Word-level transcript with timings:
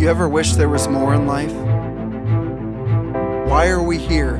You 0.00 0.08
ever 0.08 0.30
wish 0.30 0.52
there 0.52 0.70
was 0.70 0.88
more 0.88 1.12
in 1.12 1.26
life? 1.26 1.52
Why 3.46 3.68
are 3.68 3.82
we 3.82 3.98
here? 3.98 4.38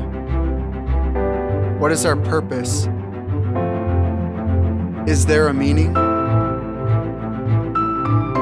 What 1.77 1.91
is 1.91 2.03
our 2.03 2.15
purpose? 2.15 2.87
Is 5.07 5.27
there 5.27 5.49
a 5.49 5.53
meaning? 5.53 5.93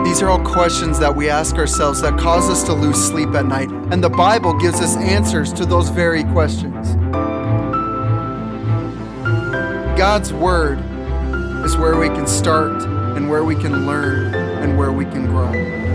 These 0.05 0.21
are 0.21 0.29
all 0.29 0.39
questions 0.45 0.97
that 1.00 1.13
we 1.13 1.29
ask 1.29 1.57
ourselves 1.57 2.01
that 2.04 2.18
cause 2.18 2.50
us 2.50 2.63
to 2.63 2.73
lose 2.73 2.95
sleep 2.95 3.36
at 3.36 3.45
night, 3.45 3.70
and 3.91 4.01
the 4.01 4.09
Bible 4.09 4.54
gives 4.54 4.79
us 4.79 4.95
answers 4.95 5.51
to 5.51 5.65
those 5.65 5.89
very 5.89 6.23
questions. 6.23 6.95
God's 9.99 10.31
Word 10.31 10.79
is 11.65 11.75
where 11.75 11.97
we 11.97 12.07
can 12.07 12.25
start 12.25 12.81
and 13.17 13.29
where 13.29 13.43
we 13.43 13.56
can 13.56 13.86
learn 13.86 14.33
and 14.33 14.78
where 14.78 14.93
we 14.93 15.04
can 15.04 15.25
grow. 15.25 15.89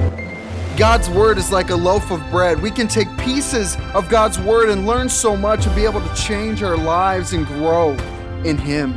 God's 0.77 1.09
Word 1.09 1.39
is 1.39 1.53
like 1.53 1.71
a 1.71 1.77
loaf 1.77 2.11
of 2.11 2.21
bread. 2.31 2.61
We 2.61 2.73
can 2.73 2.89
take 2.89 3.07
pieces 3.17 3.77
of 3.95 4.09
God's 4.09 4.41
Word 4.41 4.71
and 4.71 4.89
learn 4.89 5.09
so 5.09 5.37
much 5.37 5.67
and 5.67 5.77
be 5.77 5.85
able 5.85 6.01
to 6.01 6.15
change 6.17 6.65
our 6.65 6.77
lives 6.77 7.33
and 7.33 7.47
grow 7.47 7.93
in 8.45 8.59
Him. 8.59 8.93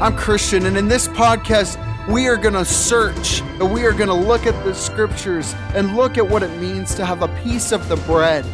I'm 0.00 0.16
Christian, 0.16 0.66
and 0.66 0.76
in 0.76 0.86
this 0.86 1.08
podcast, 1.08 1.76
we 2.08 2.28
are 2.28 2.36
going 2.36 2.54
to 2.54 2.64
search 2.64 3.40
and 3.40 3.72
we 3.72 3.84
are 3.84 3.92
going 3.92 4.06
to 4.06 4.14
look 4.14 4.46
at 4.46 4.64
the 4.64 4.74
scriptures 4.74 5.54
and 5.74 5.96
look 5.96 6.18
at 6.18 6.28
what 6.28 6.44
it 6.44 6.56
means 6.60 6.94
to 6.94 7.04
have 7.04 7.22
a 7.22 7.42
piece 7.42 7.72
of 7.72 7.88
the 7.88 7.96
bread. 7.96 8.44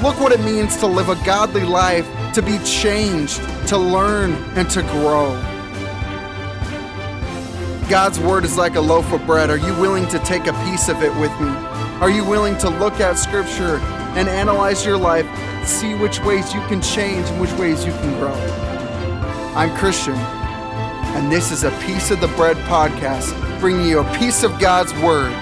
Look 0.00 0.20
what 0.20 0.30
it 0.30 0.40
means 0.42 0.76
to 0.76 0.86
live 0.86 1.08
a 1.08 1.16
godly 1.24 1.64
life, 1.64 2.06
to 2.34 2.40
be 2.40 2.56
changed, 2.58 3.40
to 3.66 3.76
learn, 3.76 4.32
and 4.54 4.70
to 4.70 4.82
grow. 4.82 5.57
God's 7.88 8.20
word 8.20 8.44
is 8.44 8.58
like 8.58 8.74
a 8.74 8.80
loaf 8.82 9.10
of 9.14 9.24
bread. 9.24 9.48
Are 9.48 9.56
you 9.56 9.74
willing 9.80 10.06
to 10.08 10.18
take 10.18 10.46
a 10.46 10.52
piece 10.64 10.90
of 10.90 11.02
it 11.02 11.10
with 11.18 11.30
me? 11.40 11.48
Are 12.02 12.10
you 12.10 12.22
willing 12.22 12.58
to 12.58 12.68
look 12.68 13.00
at 13.00 13.14
scripture 13.14 13.78
and 14.14 14.28
analyze 14.28 14.84
your 14.84 14.98
life, 14.98 15.26
see 15.66 15.94
which 15.94 16.20
ways 16.20 16.52
you 16.52 16.60
can 16.66 16.82
change 16.82 17.26
and 17.28 17.40
which 17.40 17.52
ways 17.52 17.86
you 17.86 17.92
can 17.92 18.18
grow? 18.18 18.34
I'm 19.56 19.74
Christian, 19.78 20.12
and 20.12 21.32
this 21.32 21.50
is 21.50 21.64
a 21.64 21.70
Piece 21.80 22.10
of 22.10 22.20
the 22.20 22.28
Bread 22.28 22.58
podcast, 22.68 23.32
bringing 23.58 23.86
you 23.86 24.00
a 24.00 24.18
piece 24.18 24.42
of 24.42 24.58
God's 24.58 24.92
word. 25.00 25.32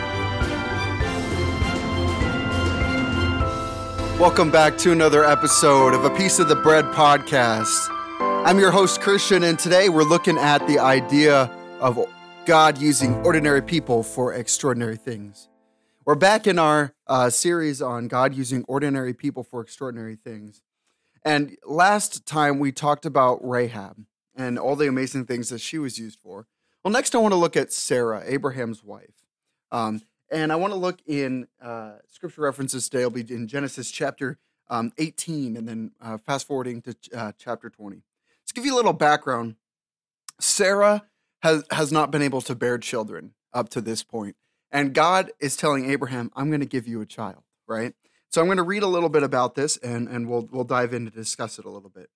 Welcome 4.20 4.52
back 4.52 4.78
to 4.78 4.92
another 4.92 5.24
episode 5.24 5.94
of 5.94 6.04
a 6.04 6.10
Piece 6.10 6.38
of 6.38 6.46
the 6.46 6.54
Bread 6.54 6.84
podcast. 6.86 7.88
I'm 8.46 8.60
your 8.60 8.70
host, 8.70 9.00
Christian, 9.00 9.42
and 9.42 9.58
today 9.58 9.88
we're 9.88 10.04
looking 10.04 10.38
at 10.38 10.64
the 10.68 10.78
idea 10.78 11.50
of 11.80 11.98
God 12.46 12.78
using 12.78 13.12
ordinary 13.26 13.60
people 13.60 14.04
for 14.04 14.32
extraordinary 14.32 14.96
things. 14.96 15.48
We're 16.04 16.14
back 16.14 16.46
in 16.46 16.60
our 16.60 16.94
uh, 17.08 17.28
series 17.28 17.82
on 17.82 18.06
God 18.06 18.36
using 18.36 18.64
ordinary 18.68 19.12
people 19.14 19.42
for 19.42 19.60
extraordinary 19.60 20.14
things. 20.14 20.62
And 21.24 21.56
last 21.66 22.24
time 22.24 22.60
we 22.60 22.70
talked 22.70 23.04
about 23.04 23.44
Rahab 23.44 24.04
and 24.36 24.60
all 24.60 24.76
the 24.76 24.86
amazing 24.86 25.26
things 25.26 25.48
that 25.48 25.60
she 25.60 25.76
was 25.76 25.98
used 25.98 26.20
for. 26.20 26.46
Well, 26.84 26.92
next 26.92 27.16
I 27.16 27.18
want 27.18 27.32
to 27.32 27.36
look 27.36 27.56
at 27.56 27.72
Sarah, 27.72 28.22
Abraham's 28.24 28.84
wife. 28.84 29.24
Um, 29.72 30.02
and 30.30 30.52
I 30.52 30.56
want 30.56 30.72
to 30.72 30.78
look 30.78 31.00
in 31.04 31.48
uh, 31.60 31.94
scripture 32.08 32.42
references 32.42 32.88
today. 32.88 33.02
I'll 33.02 33.10
be 33.10 33.26
in 33.28 33.48
Genesis 33.48 33.90
chapter 33.90 34.38
um, 34.70 34.92
18 34.98 35.56
and 35.56 35.68
then 35.68 35.90
uh, 36.00 36.18
fast 36.18 36.46
forwarding 36.46 36.80
to 36.82 36.96
uh, 37.12 37.32
chapter 37.36 37.70
20. 37.70 37.96
Let's 38.40 38.52
give 38.52 38.64
you 38.64 38.74
a 38.74 38.76
little 38.76 38.92
background. 38.92 39.56
Sarah 40.38 41.02
has, 41.42 41.64
has 41.70 41.92
not 41.92 42.10
been 42.10 42.22
able 42.22 42.40
to 42.42 42.54
bear 42.54 42.78
children 42.78 43.32
up 43.52 43.68
to 43.70 43.80
this 43.80 44.02
point. 44.02 44.36
And 44.70 44.94
God 44.94 45.30
is 45.40 45.56
telling 45.56 45.90
Abraham, 45.90 46.30
I'm 46.34 46.48
going 46.48 46.60
to 46.60 46.66
give 46.66 46.86
you 46.86 47.00
a 47.00 47.06
child, 47.06 47.42
right? 47.66 47.94
So 48.30 48.40
I'm 48.40 48.48
going 48.48 48.58
to 48.58 48.62
read 48.62 48.82
a 48.82 48.88
little 48.88 49.08
bit 49.08 49.22
about 49.22 49.54
this 49.54 49.76
and, 49.78 50.08
and 50.08 50.28
we'll, 50.28 50.48
we'll 50.50 50.64
dive 50.64 50.92
in 50.92 51.04
to 51.04 51.10
discuss 51.10 51.58
it 51.58 51.64
a 51.64 51.70
little 51.70 51.88
bit. 51.88 52.10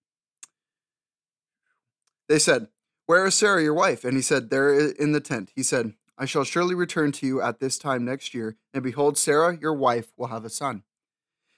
They 2.29 2.39
said, 2.39 2.69
Where 3.07 3.27
is 3.27 3.35
Sarah, 3.35 3.63
your 3.63 3.75
wife? 3.75 4.05
And 4.05 4.15
he 4.17 4.23
said, 4.23 4.51
There 4.51 4.91
in 4.91 5.13
the 5.13 5.21
tent. 5.21 5.53
He 5.55 5.63
said, 5.63 5.95
I 6.17 6.27
shall 6.27 6.45
surely 6.45 6.75
return 6.75 7.13
to 7.13 7.27
you 7.27 7.41
at 7.41 7.61
this 7.61 7.79
time 7.79 8.05
next 8.05 8.35
year, 8.35 8.57
and 8.75 8.83
behold, 8.83 9.17
Sarah, 9.17 9.57
your 9.59 9.73
wife, 9.73 10.13
will 10.19 10.27
have 10.27 10.45
a 10.45 10.51
son. 10.51 10.83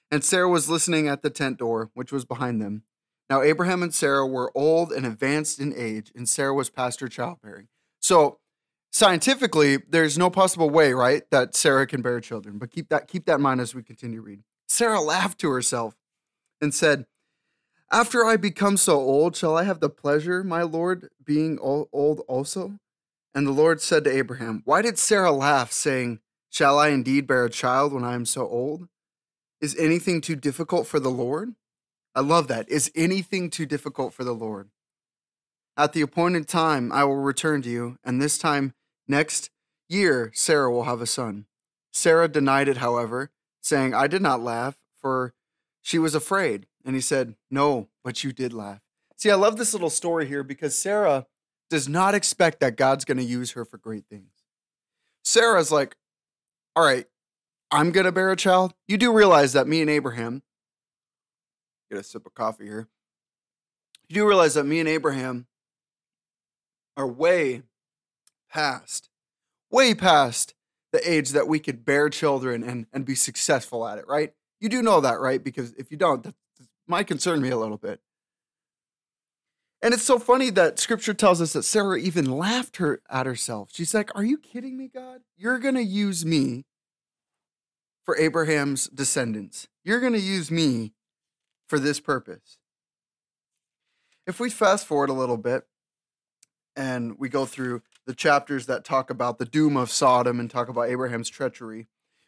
And 0.09 0.23
Sarah 0.23 0.47
was 0.47 0.69
listening 0.69 1.09
at 1.09 1.21
the 1.21 1.29
tent 1.29 1.57
door, 1.57 1.91
which 1.93 2.13
was 2.13 2.23
behind 2.23 2.61
them. 2.61 2.83
Now, 3.29 3.41
Abraham 3.41 3.81
and 3.81 3.93
Sarah 3.93 4.27
were 4.27 4.51
old 4.53 4.91
and 4.91 5.05
advanced 5.05 5.59
in 5.59 5.73
age, 5.75 6.11
and 6.15 6.27
Sarah 6.27 6.53
was 6.53 6.69
past 6.69 6.99
her 6.99 7.07
childbearing. 7.07 7.67
So, 7.99 8.39
scientifically, 8.91 9.77
there's 9.77 10.17
no 10.17 10.29
possible 10.29 10.69
way, 10.69 10.93
right, 10.93 11.23
that 11.31 11.55
Sarah 11.55 11.87
can 11.87 12.01
bear 12.01 12.19
children. 12.19 12.57
But 12.57 12.71
keep 12.71 12.89
that 12.89 13.07
keep 13.07 13.25
that 13.25 13.35
in 13.35 13.41
mind 13.41 13.61
as 13.61 13.73
we 13.73 13.81
continue 13.81 14.17
to 14.17 14.21
read. 14.21 14.43
Sarah 14.67 15.01
laughed 15.01 15.39
to 15.39 15.49
herself 15.49 15.95
and 16.61 16.73
said, 16.73 17.05
"After 17.91 18.25
I 18.25 18.37
become 18.37 18.77
so 18.77 18.97
old, 18.97 19.35
shall 19.35 19.57
I 19.57 19.63
have 19.63 19.79
the 19.79 19.89
pleasure, 19.89 20.43
my 20.43 20.61
lord, 20.63 21.09
being 21.23 21.57
old 21.59 22.21
also?" 22.27 22.77
And 23.33 23.47
the 23.47 23.51
Lord 23.51 23.81
said 23.81 24.03
to 24.03 24.15
Abraham, 24.15 24.61
"Why 24.65 24.81
did 24.81 24.99
Sarah 24.99 25.31
laugh, 25.31 25.71
saying, 25.71 26.19
Shall 26.49 26.77
I 26.77 26.89
indeed 26.89 27.25
bear 27.25 27.45
a 27.45 27.49
child 27.49 27.93
when 27.93 28.03
I 28.03 28.13
am 28.13 28.27
so 28.27 28.47
old? 28.47 28.87
Is 29.59 29.75
anything 29.75 30.21
too 30.21 30.35
difficult 30.35 30.85
for 30.85 30.99
the 30.99 31.09
Lord?" 31.09 31.55
I 32.15 32.21
love 32.21 32.47
that. 32.47 32.69
Is 32.69 32.91
anything 32.95 33.49
too 33.49 33.65
difficult 33.65 34.13
for 34.13 34.23
the 34.23 34.33
Lord? 34.33 34.69
At 35.75 35.93
the 35.93 36.01
appointed 36.01 36.47
time, 36.47 36.91
I 36.91 37.03
will 37.03 37.15
return 37.15 37.61
to 37.63 37.69
you, 37.69 37.97
and 38.03 38.21
this 38.21 38.37
time 38.37 38.73
next 39.07 39.49
year, 39.89 40.31
Sarah 40.35 40.71
will 40.71 40.83
have 40.83 41.01
a 41.01 41.07
son. 41.07 41.45
Sarah 41.91 42.27
denied 42.27 42.67
it, 42.67 42.77
however, 42.77 43.31
saying, 43.61 43.93
I 43.93 44.07
did 44.07 44.21
not 44.21 44.41
laugh, 44.41 44.77
for 44.95 45.33
she 45.81 45.97
was 45.97 46.13
afraid. 46.13 46.67
And 46.85 46.95
he 46.95 47.01
said, 47.01 47.35
No, 47.49 47.89
but 48.03 48.23
you 48.23 48.31
did 48.31 48.53
laugh. 48.53 48.81
See, 49.17 49.31
I 49.31 49.35
love 49.35 49.57
this 49.57 49.73
little 49.73 49.89
story 49.89 50.27
here 50.27 50.43
because 50.43 50.75
Sarah 50.75 51.27
does 51.69 51.87
not 51.87 52.13
expect 52.13 52.59
that 52.59 52.75
God's 52.75 53.05
going 53.05 53.17
to 53.17 53.23
use 53.23 53.51
her 53.51 53.65
for 53.65 53.77
great 53.77 54.05
things. 54.07 54.31
Sarah's 55.23 55.71
like, 55.71 55.95
All 56.75 56.85
right, 56.85 57.07
I'm 57.71 57.91
going 57.91 58.05
to 58.05 58.11
bear 58.11 58.31
a 58.31 58.35
child. 58.35 58.73
You 58.87 58.97
do 58.97 59.11
realize 59.11 59.53
that 59.53 59.67
me 59.67 59.81
and 59.81 59.89
Abraham, 59.89 60.43
get 61.93 61.99
a 61.99 62.03
sip 62.03 62.25
of 62.25 62.33
coffee 62.33 62.65
here. 62.65 62.87
You 64.09 64.15
do 64.15 64.27
realize 64.27 64.55
that 64.55 64.65
me 64.65 64.79
and 64.79 64.89
Abraham 64.89 65.47
are 66.97 67.07
way 67.07 67.63
past, 68.49 69.09
way 69.71 69.93
past 69.93 70.53
the 70.91 71.09
age 71.09 71.29
that 71.29 71.47
we 71.47 71.59
could 71.59 71.85
bear 71.85 72.09
children 72.09 72.63
and, 72.63 72.87
and 72.93 73.05
be 73.05 73.15
successful 73.15 73.87
at 73.87 73.97
it, 73.97 74.05
right? 74.07 74.33
You 74.59 74.69
do 74.69 74.81
know 74.81 75.01
that, 75.01 75.19
right? 75.19 75.43
Because 75.43 75.73
if 75.73 75.91
you 75.91 75.97
don't, 75.97 76.23
that 76.23 76.35
might 76.87 77.07
concern 77.07 77.41
me 77.41 77.49
a 77.49 77.57
little 77.57 77.77
bit. 77.77 77.99
And 79.81 79.93
it's 79.93 80.03
so 80.03 80.17
funny 80.17 80.49
that 80.51 80.79
scripture 80.79 81.13
tells 81.13 81.41
us 81.41 81.53
that 81.53 81.63
Sarah 81.63 81.99
even 81.99 82.25
laughed 82.37 82.77
her 82.77 83.01
at 83.09 83.25
herself. 83.25 83.69
She's 83.73 83.93
like, 83.93 84.15
Are 84.15 84.23
you 84.23 84.37
kidding 84.37 84.77
me, 84.77 84.87
God? 84.87 85.21
You're 85.35 85.59
going 85.59 85.75
to 85.75 85.83
use 85.83 86.25
me 86.25 86.63
for 88.05 88.17
Abraham's 88.17 88.87
descendants. 88.87 89.67
You're 89.83 89.99
going 89.99 90.13
to 90.13 90.21
use 90.21 90.49
me 90.49 90.93
for 91.73 91.79
this 91.79 91.99
purpose. 91.99 92.59
If 94.27 94.39
we 94.39 94.51
fast 94.51 94.85
forward 94.85 95.09
a 95.09 95.13
little 95.13 95.37
bit 95.37 95.65
and 96.75 97.17
we 97.17 97.29
go 97.29 97.47
through 97.47 97.81
the 98.05 98.13
chapters 98.13 98.67
that 98.67 98.85
talk 98.85 99.09
about 99.09 99.39
the 99.39 99.45
doom 99.45 99.75
of 99.75 99.89
Sodom 99.89 100.39
and 100.39 100.51
talk 100.51 100.69
about 100.69 100.89
Abraham's 100.89 101.29
treachery, 101.29 101.87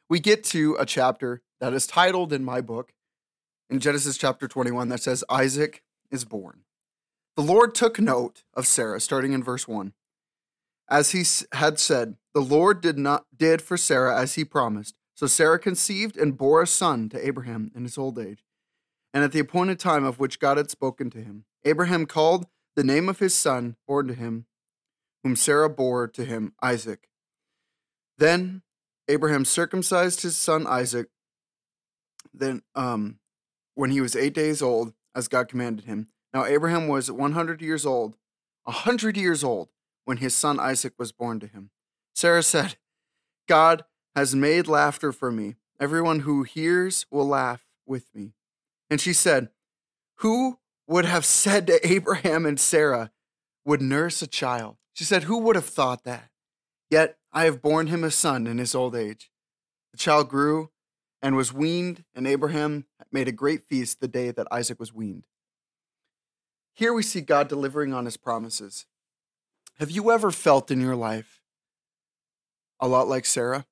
we 0.09 0.19
get 0.19 0.43
to 0.45 0.75
a 0.79 0.85
chapter 0.87 1.43
that 1.59 1.73
is 1.73 1.85
titled 1.85 2.33
in 2.33 2.43
my 2.43 2.59
book, 2.59 2.93
in 3.69 3.79
Genesis 3.79 4.17
chapter 4.17 4.47
21, 4.47 4.89
that 4.89 5.03
says, 5.03 5.23
Isaac 5.29 5.83
is 6.09 6.25
born. 6.25 6.61
The 7.35 7.43
Lord 7.43 7.75
took 7.75 7.99
note 7.99 8.45
of 8.55 8.65
Sarah, 8.65 8.99
starting 8.99 9.31
in 9.31 9.43
verse 9.43 9.67
1. 9.67 9.93
As 10.89 11.11
he 11.11 11.23
had 11.55 11.77
said, 11.77 12.15
the 12.33 12.41
Lord 12.41 12.81
did 12.81 12.97
not 12.97 13.27
did 13.37 13.61
for 13.61 13.77
Sarah 13.77 14.19
as 14.19 14.33
he 14.33 14.43
promised. 14.43 14.95
So 15.13 15.27
Sarah 15.27 15.59
conceived 15.59 16.17
and 16.17 16.35
bore 16.35 16.63
a 16.63 16.67
son 16.67 17.09
to 17.09 17.23
Abraham 17.23 17.71
in 17.75 17.83
his 17.83 17.99
old 17.99 18.17
age 18.17 18.44
and 19.15 19.23
at 19.23 19.31
the 19.31 19.39
appointed 19.39 19.79
time 19.79 20.03
of 20.03 20.19
which 20.19 20.39
God 20.39 20.57
had 20.57 20.69
spoken 20.69 21.09
to 21.11 21.19
him. 21.19 21.45
Abraham 21.63 22.05
called 22.05 22.45
the 22.75 22.83
name 22.83 23.07
of 23.07 23.19
his 23.19 23.33
son 23.33 23.77
born 23.87 24.07
to 24.09 24.13
him, 24.13 24.45
whom 25.23 25.37
Sarah 25.37 25.69
bore 25.69 26.07
to 26.09 26.25
him, 26.25 26.53
Isaac. 26.61 27.07
Then 28.17 28.61
Abraham 29.07 29.45
circumcised 29.45 30.21
his 30.21 30.35
son 30.35 30.67
Isaac. 30.67 31.07
Then, 32.33 32.61
um, 32.75 33.19
when 33.73 33.89
he 33.89 34.01
was 34.01 34.15
eight 34.15 34.33
days 34.33 34.61
old, 34.61 34.93
as 35.15 35.29
God 35.29 35.47
commanded 35.47 35.85
him. 35.85 36.09
Now 36.33 36.43
Abraham 36.43 36.89
was 36.89 37.09
one 37.09 37.31
hundred 37.31 37.61
years 37.61 37.85
old, 37.85 38.17
a 38.67 38.71
hundred 38.71 39.15
years 39.15 39.45
old, 39.45 39.69
when 40.03 40.17
his 40.17 40.35
son 40.35 40.59
Isaac 40.59 40.93
was 40.99 41.13
born 41.13 41.39
to 41.39 41.47
him. 41.47 41.69
Sarah 42.13 42.43
said, 42.43 42.75
God 43.47 43.85
has 44.13 44.35
made 44.35 44.67
laughter 44.67 45.13
for 45.13 45.31
me. 45.31 45.55
Everyone 45.79 46.21
who 46.21 46.43
hears 46.43 47.05
will 47.09 47.27
laugh 47.27 47.65
with 47.85 48.13
me. 48.13 48.33
And 48.95 49.01
she 49.01 49.11
said, 49.11 49.49
Who 50.19 50.57
would 50.87 51.03
have 51.03 51.25
said 51.25 51.67
to 51.67 51.85
Abraham 51.85 52.45
and 52.45 52.57
Sarah 52.57 53.11
would 53.65 53.81
nurse 53.81 54.21
a 54.21 54.25
child? 54.25 54.77
She 54.93 55.03
said, 55.03 55.23
Who 55.23 55.39
would 55.39 55.57
have 55.57 55.65
thought 55.65 56.05
that? 56.05 56.29
Yet 56.89 57.17
I 57.33 57.43
have 57.43 57.61
borne 57.61 57.87
him 57.87 58.05
a 58.05 58.09
son 58.09 58.47
in 58.47 58.57
his 58.57 58.73
old 58.73 58.95
age. 58.95 59.29
The 59.91 59.97
child 59.97 60.29
grew 60.29 60.69
and 61.21 61.35
was 61.35 61.51
weaned, 61.51 62.05
and 62.15 62.25
Abraham 62.25 62.85
made 63.11 63.27
a 63.27 63.33
great 63.33 63.67
feast 63.67 63.99
the 63.99 64.07
day 64.07 64.31
that 64.31 64.47
Isaac 64.49 64.79
was 64.79 64.93
weaned. 64.93 65.25
Here 66.73 66.93
we 66.93 67.03
see 67.03 67.19
God 67.19 67.49
delivering 67.49 67.93
on 67.93 68.05
his 68.05 68.15
promises. 68.15 68.85
Have 69.77 69.91
you 69.91 70.09
ever 70.09 70.31
felt 70.31 70.71
in 70.71 70.79
your 70.79 70.95
life 70.95 71.41
a 72.79 72.87
lot 72.87 73.09
like 73.09 73.25
Sarah? 73.25 73.65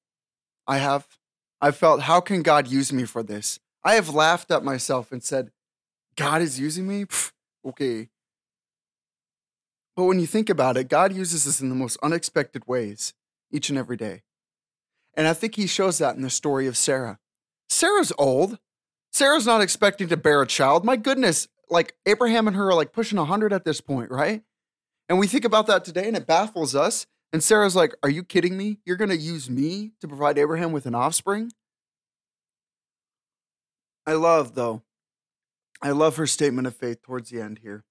I 0.67 0.79
have. 0.79 1.07
I 1.61 1.71
felt, 1.71 2.01
how 2.01 2.19
can 2.19 2.41
God 2.41 2.67
use 2.67 2.91
me 2.91 3.05
for 3.05 3.23
this? 3.23 3.61
I 3.83 3.95
have 3.95 4.09
laughed 4.09 4.51
at 4.51 4.63
myself 4.63 5.11
and 5.11 5.23
said, 5.23 5.51
God 6.15 6.41
is 6.41 6.59
using 6.59 6.87
me? 6.87 7.05
Pfft, 7.05 7.31
okay. 7.65 8.09
But 9.95 10.05
when 10.05 10.19
you 10.19 10.27
think 10.27 10.49
about 10.49 10.77
it, 10.77 10.89
God 10.89 11.13
uses 11.13 11.47
us 11.47 11.61
in 11.61 11.69
the 11.69 11.75
most 11.75 11.97
unexpected 12.01 12.67
ways 12.67 13.13
each 13.51 13.69
and 13.69 13.77
every 13.77 13.97
day. 13.97 14.23
And 15.15 15.27
I 15.27 15.33
think 15.33 15.55
he 15.55 15.67
shows 15.67 15.99
that 15.99 16.15
in 16.15 16.23
the 16.23 16.29
story 16.29 16.65
of 16.65 16.77
Sarah. 16.77 17.19
Sarah's 17.69 18.11
old. 18.17 18.57
Sarah's 19.11 19.45
not 19.45 19.61
expecting 19.61 20.07
to 20.07 20.17
bear 20.17 20.41
a 20.41 20.47
child. 20.47 20.83
My 20.83 20.95
goodness, 20.95 21.47
like 21.69 21.95
Abraham 22.05 22.47
and 22.47 22.55
her 22.55 22.69
are 22.69 22.73
like 22.73 22.93
pushing 22.93 23.19
100 23.19 23.53
at 23.53 23.65
this 23.65 23.81
point, 23.81 24.09
right? 24.09 24.41
And 25.07 25.19
we 25.19 25.27
think 25.27 25.45
about 25.45 25.67
that 25.67 25.85
today 25.85 26.07
and 26.07 26.17
it 26.17 26.25
baffles 26.25 26.73
us. 26.75 27.05
And 27.31 27.43
Sarah's 27.43 27.75
like, 27.75 27.93
Are 28.01 28.09
you 28.09 28.23
kidding 28.23 28.57
me? 28.57 28.79
You're 28.85 28.97
going 28.97 29.09
to 29.09 29.17
use 29.17 29.49
me 29.49 29.91
to 30.01 30.07
provide 30.07 30.37
Abraham 30.37 30.71
with 30.71 30.85
an 30.85 30.95
offspring? 30.95 31.51
I 34.05 34.13
love, 34.13 34.55
though, 34.55 34.83
I 35.81 35.91
love 35.91 36.17
her 36.17 36.27
statement 36.27 36.67
of 36.67 36.75
faith 36.75 37.01
towards 37.01 37.29
the 37.29 37.41
end 37.41 37.59
here. 37.59 37.83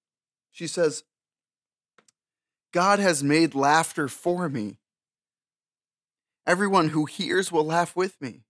She 0.50 0.66
says, 0.66 1.04
God 2.72 2.98
has 2.98 3.22
made 3.22 3.54
laughter 3.54 4.08
for 4.08 4.48
me. 4.48 4.78
Everyone 6.46 6.88
who 6.88 7.04
hears 7.04 7.52
will 7.52 7.64
laugh 7.64 7.94
with 7.94 8.20
me. 8.20 8.42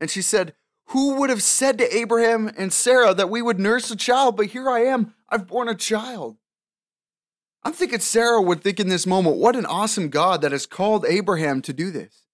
And 0.00 0.10
she 0.10 0.22
said, 0.22 0.54
Who 0.88 1.14
would 1.16 1.30
have 1.30 1.42
said 1.42 1.78
to 1.78 1.96
Abraham 1.96 2.50
and 2.56 2.72
Sarah 2.72 3.14
that 3.14 3.30
we 3.30 3.40
would 3.40 3.60
nurse 3.60 3.90
a 3.90 3.96
child? 3.96 4.36
But 4.36 4.46
here 4.46 4.68
I 4.68 4.80
am, 4.80 5.14
I've 5.28 5.46
born 5.46 5.68
a 5.68 5.74
child. 5.74 6.36
I'm 7.62 7.72
thinking 7.72 8.00
Sarah 8.00 8.40
would 8.40 8.62
think 8.62 8.80
in 8.80 8.88
this 8.88 9.06
moment, 9.06 9.36
What 9.36 9.56
an 9.56 9.66
awesome 9.66 10.08
God 10.08 10.40
that 10.42 10.52
has 10.52 10.66
called 10.66 11.04
Abraham 11.06 11.62
to 11.62 11.72
do 11.72 11.90
this. 11.90 12.25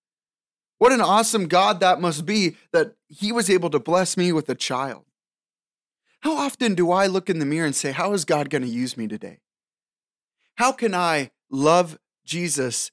What 0.82 0.90
an 0.90 1.00
awesome 1.00 1.46
God 1.46 1.78
that 1.78 2.00
must 2.00 2.26
be 2.26 2.56
that 2.72 2.96
he 3.06 3.30
was 3.30 3.48
able 3.48 3.70
to 3.70 3.78
bless 3.78 4.16
me 4.16 4.32
with 4.32 4.48
a 4.48 4.56
child. 4.56 5.04
How 6.22 6.36
often 6.36 6.74
do 6.74 6.90
I 6.90 7.06
look 7.06 7.30
in 7.30 7.38
the 7.38 7.46
mirror 7.46 7.66
and 7.66 7.76
say, 7.76 7.92
How 7.92 8.12
is 8.14 8.24
God 8.24 8.50
going 8.50 8.62
to 8.62 8.68
use 8.68 8.96
me 8.96 9.06
today? 9.06 9.38
How 10.56 10.72
can 10.72 10.92
I 10.92 11.30
love 11.48 12.00
Jesus 12.24 12.90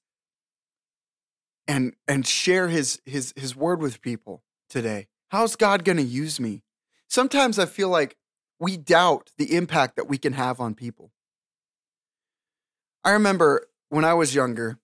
and 1.67 1.95
and 2.07 2.27
share 2.27 2.67
his 2.67 3.01
his 3.07 3.33
his 3.35 3.55
word 3.55 3.81
with 3.81 4.03
people 4.03 4.43
today? 4.69 5.07
How's 5.29 5.55
God 5.55 5.83
going 5.83 5.97
to 5.97 6.03
use 6.03 6.39
me? 6.39 6.61
Sometimes 7.07 7.57
I 7.57 7.65
feel 7.65 7.89
like 7.89 8.17
we 8.59 8.77
doubt 8.77 9.31
the 9.39 9.55
impact 9.55 9.95
that 9.95 10.07
we 10.07 10.19
can 10.19 10.33
have 10.33 10.59
on 10.59 10.75
people. 10.75 11.09
I 13.03 13.13
remember 13.13 13.65
when 13.89 14.05
I 14.05 14.13
was 14.13 14.35
younger, 14.35 14.77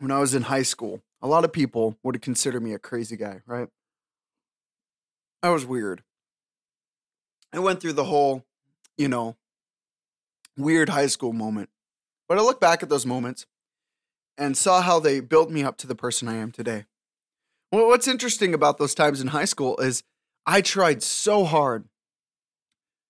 when 0.00 0.10
I 0.10 0.18
was 0.18 0.34
in 0.34 0.42
high 0.42 0.64
school, 0.64 1.04
a 1.20 1.26
lot 1.26 1.44
of 1.44 1.52
people 1.52 1.96
would 2.02 2.20
consider 2.22 2.60
me 2.60 2.72
a 2.72 2.78
crazy 2.78 3.16
guy, 3.16 3.40
right? 3.46 3.68
I 5.42 5.50
was 5.50 5.64
weird. 5.66 6.02
I 7.52 7.58
went 7.58 7.80
through 7.80 7.94
the 7.94 8.04
whole, 8.04 8.44
you 8.96 9.08
know, 9.08 9.36
weird 10.56 10.88
high 10.88 11.06
school 11.06 11.32
moment. 11.32 11.70
But 12.28 12.38
I 12.38 12.42
look 12.42 12.60
back 12.60 12.82
at 12.82 12.88
those 12.88 13.06
moments 13.06 13.46
and 14.36 14.56
saw 14.56 14.82
how 14.82 15.00
they 15.00 15.20
built 15.20 15.50
me 15.50 15.62
up 15.62 15.76
to 15.78 15.86
the 15.86 15.94
person 15.94 16.28
I 16.28 16.36
am 16.36 16.52
today. 16.52 16.84
Well, 17.72 17.88
what's 17.88 18.08
interesting 18.08 18.54
about 18.54 18.78
those 18.78 18.94
times 18.94 19.20
in 19.20 19.28
high 19.28 19.44
school 19.44 19.76
is 19.78 20.02
I 20.46 20.60
tried 20.60 21.02
so 21.02 21.44
hard 21.44 21.84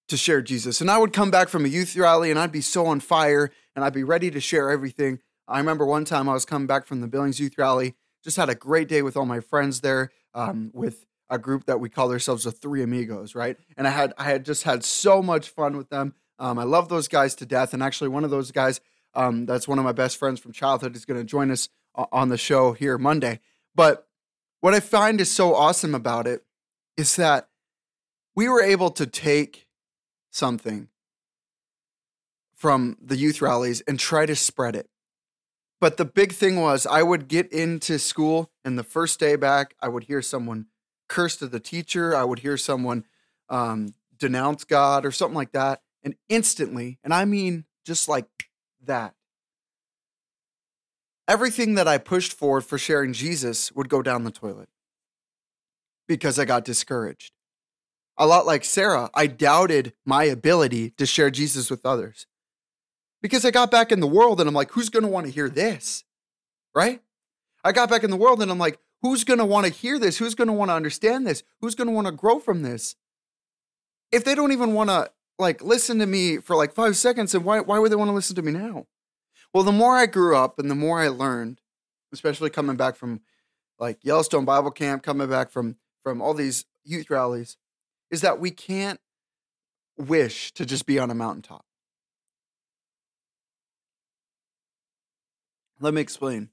to 0.08 0.16
share 0.16 0.42
Jesus. 0.42 0.80
And 0.80 0.90
I 0.90 0.98
would 0.98 1.12
come 1.12 1.30
back 1.30 1.48
from 1.48 1.64
a 1.64 1.68
youth 1.68 1.96
rally 1.96 2.30
and 2.30 2.38
I'd 2.38 2.52
be 2.52 2.60
so 2.60 2.86
on 2.86 3.00
fire 3.00 3.50
and 3.76 3.84
I'd 3.84 3.92
be 3.92 4.04
ready 4.04 4.30
to 4.30 4.40
share 4.40 4.70
everything. 4.70 5.20
I 5.48 5.58
remember 5.58 5.86
one 5.86 6.04
time 6.04 6.28
I 6.28 6.34
was 6.34 6.44
coming 6.44 6.66
back 6.66 6.86
from 6.86 7.00
the 7.00 7.08
Billings 7.08 7.40
Youth 7.40 7.56
Rally, 7.56 7.94
just 8.22 8.36
had 8.36 8.50
a 8.50 8.54
great 8.54 8.88
day 8.88 9.02
with 9.02 9.16
all 9.16 9.24
my 9.24 9.40
friends 9.40 9.80
there, 9.80 10.10
um, 10.34 10.70
with 10.74 11.06
a 11.30 11.38
group 11.38 11.64
that 11.64 11.80
we 11.80 11.88
call 11.88 12.12
ourselves 12.12 12.44
the 12.44 12.52
Three 12.52 12.82
Amigos, 12.82 13.34
right? 13.34 13.56
And 13.76 13.86
I 13.86 13.90
had 13.90 14.12
I 14.18 14.24
had 14.24 14.44
just 14.44 14.64
had 14.64 14.84
so 14.84 15.22
much 15.22 15.48
fun 15.48 15.76
with 15.76 15.88
them. 15.88 16.14
Um, 16.38 16.58
I 16.58 16.64
love 16.64 16.88
those 16.88 17.08
guys 17.08 17.34
to 17.36 17.46
death. 17.46 17.74
And 17.74 17.82
actually, 17.82 18.08
one 18.08 18.24
of 18.24 18.30
those 18.30 18.52
guys, 18.52 18.80
um, 19.14 19.46
that's 19.46 19.66
one 19.66 19.78
of 19.78 19.84
my 19.84 19.92
best 19.92 20.16
friends 20.16 20.40
from 20.40 20.52
childhood, 20.52 20.94
is 20.94 21.04
going 21.04 21.20
to 21.20 21.24
join 21.24 21.50
us 21.50 21.68
on 21.94 22.28
the 22.28 22.38
show 22.38 22.72
here 22.72 22.98
Monday. 22.98 23.40
But 23.74 24.06
what 24.60 24.74
I 24.74 24.80
find 24.80 25.20
is 25.20 25.30
so 25.30 25.54
awesome 25.54 25.94
about 25.94 26.26
it 26.26 26.44
is 26.96 27.16
that 27.16 27.48
we 28.34 28.48
were 28.48 28.62
able 28.62 28.90
to 28.90 29.06
take 29.06 29.66
something 30.30 30.88
from 32.54 32.96
the 33.00 33.16
youth 33.16 33.40
rallies 33.40 33.80
and 33.82 33.98
try 33.98 34.26
to 34.26 34.36
spread 34.36 34.76
it. 34.76 34.88
But 35.80 35.96
the 35.96 36.04
big 36.04 36.32
thing 36.32 36.60
was, 36.60 36.86
I 36.86 37.02
would 37.02 37.28
get 37.28 37.52
into 37.52 37.98
school, 37.98 38.50
and 38.64 38.78
the 38.78 38.82
first 38.82 39.20
day 39.20 39.36
back, 39.36 39.74
I 39.80 39.88
would 39.88 40.04
hear 40.04 40.22
someone 40.22 40.66
curse 41.08 41.36
to 41.36 41.46
the 41.46 41.60
teacher. 41.60 42.14
I 42.14 42.24
would 42.24 42.40
hear 42.40 42.56
someone 42.56 43.04
um, 43.48 43.94
denounce 44.18 44.64
God 44.64 45.06
or 45.06 45.12
something 45.12 45.36
like 45.36 45.52
that. 45.52 45.80
And 46.02 46.14
instantly, 46.28 46.98
and 47.02 47.12
I 47.12 47.24
mean 47.24 47.64
just 47.84 48.08
like 48.08 48.26
that, 48.84 49.14
everything 51.26 51.74
that 51.74 51.88
I 51.88 51.98
pushed 51.98 52.32
forward 52.32 52.62
for 52.62 52.78
sharing 52.78 53.12
Jesus 53.12 53.72
would 53.72 53.88
go 53.88 54.02
down 54.02 54.24
the 54.24 54.30
toilet 54.30 54.68
because 56.06 56.38
I 56.38 56.44
got 56.44 56.64
discouraged. 56.64 57.32
A 58.16 58.26
lot 58.26 58.46
like 58.46 58.64
Sarah, 58.64 59.10
I 59.14 59.26
doubted 59.26 59.92
my 60.04 60.24
ability 60.24 60.90
to 60.90 61.06
share 61.06 61.30
Jesus 61.30 61.70
with 61.70 61.86
others 61.86 62.26
because 63.22 63.44
I 63.44 63.50
got 63.50 63.70
back 63.70 63.92
in 63.92 64.00
the 64.00 64.06
world 64.06 64.40
and 64.40 64.48
I'm 64.48 64.54
like, 64.54 64.70
who's 64.72 64.88
going 64.88 65.02
to 65.04 65.08
want 65.08 65.26
to 65.26 65.32
hear 65.32 65.48
this? 65.48 66.04
Right? 66.74 67.00
I 67.64 67.72
got 67.72 67.90
back 67.90 68.04
in 68.04 68.10
the 68.10 68.16
world 68.16 68.40
and 68.42 68.50
I'm 68.50 68.58
like, 68.58 68.78
who's 69.02 69.24
going 69.24 69.38
to 69.38 69.44
want 69.44 69.66
to 69.66 69.72
hear 69.72 69.98
this? 69.98 70.18
Who's 70.18 70.34
going 70.34 70.48
to 70.48 70.54
want 70.54 70.70
to 70.70 70.74
understand 70.74 71.26
this? 71.26 71.42
Who's 71.60 71.74
going 71.74 71.88
to 71.88 71.94
want 71.94 72.06
to 72.06 72.12
grow 72.12 72.38
from 72.38 72.62
this? 72.62 72.96
If 74.12 74.24
they 74.24 74.34
don't 74.34 74.52
even 74.52 74.74
want 74.74 74.90
to 74.90 75.10
like 75.38 75.62
listen 75.62 75.98
to 75.98 76.06
me 76.06 76.38
for 76.38 76.56
like 76.56 76.72
five 76.72 76.96
seconds, 76.96 77.34
and 77.34 77.44
why, 77.44 77.60
why 77.60 77.78
would 77.78 77.92
they 77.92 77.96
want 77.96 78.08
to 78.08 78.14
listen 78.14 78.36
to 78.36 78.42
me 78.42 78.52
now? 78.52 78.86
Well, 79.52 79.64
the 79.64 79.72
more 79.72 79.96
I 79.96 80.06
grew 80.06 80.36
up 80.36 80.58
and 80.58 80.70
the 80.70 80.74
more 80.74 81.00
I 81.00 81.08
learned, 81.08 81.60
especially 82.12 82.50
coming 82.50 82.76
back 82.76 82.96
from 82.96 83.20
like 83.78 83.98
Yellowstone 84.02 84.44
Bible 84.44 84.70
Camp, 84.70 85.02
coming 85.02 85.28
back 85.28 85.50
from 85.50 85.76
from 86.02 86.20
all 86.22 86.34
these 86.34 86.64
youth 86.84 87.10
rallies, 87.10 87.56
is 88.10 88.20
that 88.22 88.40
we 88.40 88.50
can't 88.50 89.00
wish 89.96 90.52
to 90.52 90.64
just 90.64 90.86
be 90.86 90.98
on 90.98 91.10
a 91.10 91.14
mountaintop. 91.14 91.64
Let 95.80 95.94
me 95.94 96.00
explain. 96.00 96.50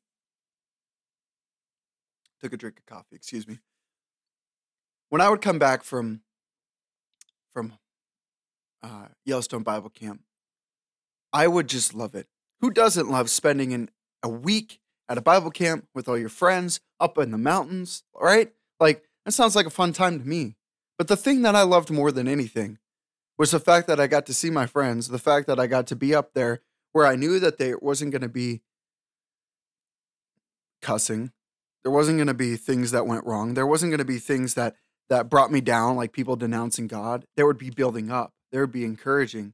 Took 2.42 2.54
a 2.54 2.58
drink 2.58 2.80
of 2.80 2.86
coffee, 2.86 3.16
excuse 3.16 3.48
me. 3.48 3.60
When 5.10 5.22
I 5.22 5.30
would 5.30 5.42
come 5.42 5.60
back 5.60 5.84
from 5.84 6.22
from 7.54 7.74
uh, 8.84 9.08
Yellowstone 9.24 9.64
Bible 9.64 9.90
Camp, 9.90 10.22
I 11.32 11.48
would 11.48 11.68
just 11.68 11.94
love 11.94 12.16
it. 12.16 12.28
Who 12.62 12.70
doesn't 12.70 13.10
love 13.10 13.30
spending 13.30 13.74
an, 13.74 13.90
a 14.22 14.30
week 14.30 14.80
at 15.08 15.18
a 15.18 15.22
Bible 15.22 15.52
camp 15.52 15.88
with 15.94 16.08
all 16.08 16.18
your 16.18 16.30
friends 16.30 16.80
up 17.00 17.18
in 17.18 17.32
the 17.32 17.38
mountains, 17.38 18.04
right? 18.20 18.52
Like, 18.80 19.04
that 19.24 19.32
sounds 19.32 19.56
like 19.56 19.66
a 19.66 19.72
fun 19.72 19.94
time 19.94 20.20
to 20.20 20.28
me. 20.28 20.56
But 20.98 21.08
the 21.08 21.18
thing 21.18 21.42
that 21.44 21.56
I 21.56 21.64
loved 21.64 21.92
more 21.92 22.12
than 22.12 22.28
anything 22.28 22.78
was 23.38 23.52
the 23.52 23.60
fact 23.60 23.88
that 23.88 24.00
I 24.00 24.08
got 24.08 24.26
to 24.28 24.34
see 24.34 24.50
my 24.50 24.66
friends, 24.66 25.08
the 25.08 25.20
fact 25.20 25.48
that 25.48 25.60
I 25.60 25.68
got 25.68 25.88
to 25.88 25.96
be 25.96 26.16
up 26.16 26.34
there 26.34 26.62
where 26.92 27.06
I 27.06 27.16
knew 27.16 27.40
that 27.40 27.58
there 27.58 27.78
wasn't 27.78 28.12
going 28.12 28.22
to 28.22 28.30
be 28.30 28.62
cussing. 30.86 31.32
There 31.84 31.92
wasn't 31.92 32.18
going 32.18 32.28
to 32.28 32.34
be 32.34 32.56
things 32.56 32.92
that 32.92 33.08
went 33.08 33.26
wrong. 33.26 33.56
There 33.56 33.66
wasn't 33.66 33.92
going 33.92 34.00
to 34.00 34.06
be 34.06 34.20
things 34.20 34.54
that 34.54 34.76
that 35.10 35.30
brought 35.30 35.52
me 35.52 35.62
down 35.62 35.96
like 35.96 36.14
people 36.14 36.36
denouncing 36.36 36.88
God. 36.88 37.26
There 37.36 37.46
would 37.46 37.58
be 37.58 37.70
building 37.70 38.12
up. 38.12 38.32
There 38.52 38.62
would 38.62 38.72
be 38.72 38.86
encouraging. 38.86 39.54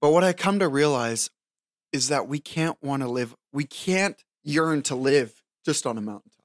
But 0.00 0.10
what 0.10 0.24
I 0.24 0.32
come 0.32 0.58
to 0.58 0.68
realize 0.68 1.30
is 1.92 2.08
that 2.08 2.28
we 2.28 2.38
can't 2.38 2.76
want 2.82 3.02
to 3.02 3.08
live, 3.08 3.34
we 3.52 3.64
can't 3.64 4.22
yearn 4.42 4.82
to 4.82 4.94
live 4.94 5.42
just 5.64 5.86
on 5.86 5.98
a 5.98 6.00
mountaintop. 6.00 6.44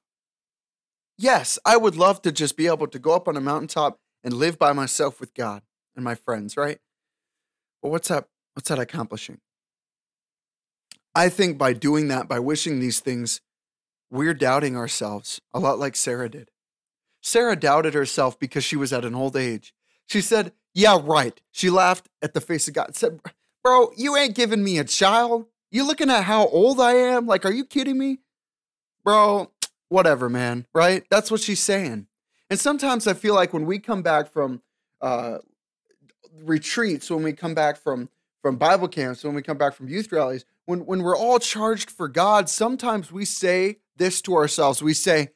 Yes, 1.18 1.58
I 1.64 1.76
would 1.76 1.96
love 1.96 2.22
to 2.22 2.32
just 2.32 2.56
be 2.56 2.66
able 2.66 2.88
to 2.88 2.98
go 2.98 3.14
up 3.14 3.28
on 3.28 3.36
a 3.36 3.40
mountaintop 3.40 3.98
and 4.24 4.34
live 4.34 4.58
by 4.58 4.72
myself 4.72 5.20
with 5.20 5.34
God 5.34 5.62
and 5.94 6.04
my 6.04 6.14
friends, 6.14 6.56
right? 6.56 6.78
But 7.82 7.90
what's 7.90 8.08
that 8.08 8.26
what's 8.54 8.68
that 8.68 8.78
accomplishing? 8.78 9.38
I 11.14 11.28
think 11.28 11.58
by 11.58 11.72
doing 11.72 12.08
that, 12.08 12.28
by 12.28 12.38
wishing 12.38 12.80
these 12.80 13.00
things, 13.00 13.40
we're 14.10 14.34
doubting 14.34 14.76
ourselves, 14.76 15.40
a 15.52 15.60
lot 15.60 15.78
like 15.78 15.96
Sarah 15.96 16.28
did. 16.28 16.50
Sarah 17.20 17.56
doubted 17.56 17.94
herself 17.94 18.38
because 18.38 18.64
she 18.64 18.76
was 18.76 18.92
at 18.92 19.04
an 19.04 19.14
old 19.14 19.36
age. 19.36 19.74
She 20.06 20.20
said, 20.20 20.52
Yeah, 20.74 20.98
right. 21.02 21.40
She 21.50 21.70
laughed 21.70 22.08
at 22.20 22.34
the 22.34 22.40
face 22.40 22.68
of 22.68 22.74
God 22.74 22.88
and 22.88 22.96
said, 22.96 23.20
Bro, 23.62 23.92
you 23.96 24.16
ain't 24.16 24.34
giving 24.34 24.64
me 24.64 24.78
a 24.78 24.84
child. 24.84 25.46
You 25.70 25.86
looking 25.86 26.10
at 26.10 26.24
how 26.24 26.48
old 26.48 26.80
I 26.80 26.92
am? 26.92 27.26
Like, 27.26 27.46
are 27.46 27.52
you 27.52 27.64
kidding 27.64 27.96
me? 27.96 28.18
Bro, 29.04 29.50
whatever, 29.88 30.28
man, 30.28 30.66
right? 30.74 31.04
That's 31.10 31.30
what 31.30 31.40
she's 31.40 31.60
saying. 31.60 32.06
And 32.50 32.60
sometimes 32.60 33.06
I 33.06 33.14
feel 33.14 33.34
like 33.34 33.52
when 33.52 33.64
we 33.64 33.78
come 33.78 34.02
back 34.02 34.30
from 34.30 34.60
uh, 35.00 35.38
retreats, 36.42 37.10
when 37.10 37.22
we 37.22 37.32
come 37.32 37.54
back 37.54 37.78
from 37.78 38.10
from 38.42 38.56
Bible 38.56 38.88
camps, 38.88 39.22
when 39.24 39.34
we 39.34 39.42
come 39.42 39.56
back 39.56 39.74
from 39.74 39.88
youth 39.88 40.10
rallies, 40.12 40.44
when 40.66 40.84
when 40.84 41.02
we're 41.02 41.16
all 41.16 41.38
charged 41.38 41.90
for 41.90 42.08
God, 42.08 42.48
sometimes 42.48 43.10
we 43.10 43.24
say 43.24 43.78
this 43.96 44.20
to 44.22 44.34
ourselves. 44.34 44.82
We 44.82 44.94
say, 44.94 45.30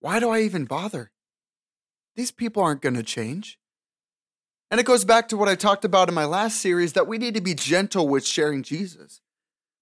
"Why 0.00 0.20
do 0.20 0.30
I 0.30 0.40
even 0.40 0.64
bother? 0.64 1.10
These 2.14 2.30
people 2.30 2.62
aren't 2.62 2.82
going 2.82 2.94
to 2.94 3.02
change." 3.02 3.58
And 4.70 4.80
it 4.80 4.86
goes 4.86 5.04
back 5.04 5.28
to 5.28 5.36
what 5.36 5.48
I 5.48 5.54
talked 5.54 5.84
about 5.84 6.08
in 6.08 6.14
my 6.14 6.24
last 6.24 6.58
series 6.60 6.94
that 6.94 7.06
we 7.06 7.18
need 7.18 7.34
to 7.34 7.42
be 7.42 7.54
gentle 7.54 8.08
with 8.08 8.26
sharing 8.26 8.62
Jesus. 8.62 9.20